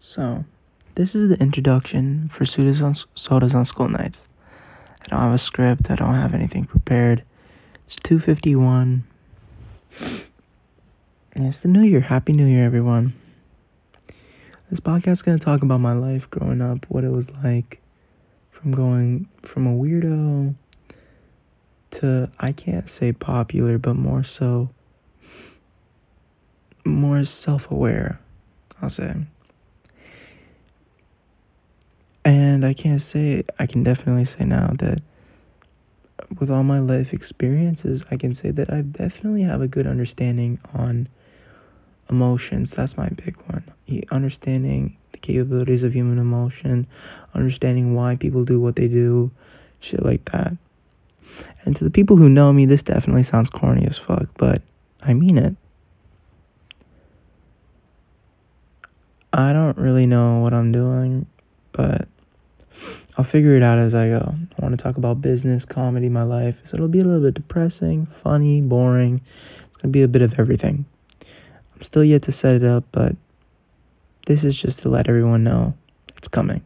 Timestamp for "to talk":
15.36-15.64, 64.78-64.96